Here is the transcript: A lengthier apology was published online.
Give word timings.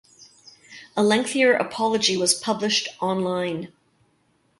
A 0.97 1.03
lengthier 1.03 1.53
apology 1.53 2.17
was 2.17 2.33
published 2.33 2.87
online. 3.03 3.71